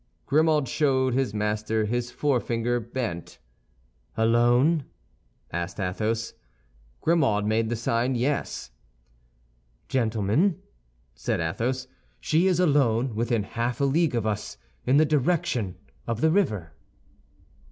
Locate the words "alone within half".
12.59-13.79